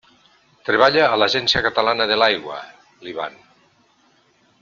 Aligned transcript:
Treballa 0.69 1.03
a 1.09 1.19
l'Agència 1.23 1.61
Catalana 1.67 2.09
de 2.13 2.17
l'Aigua, 2.21 2.57
l'Ivan. 3.09 3.39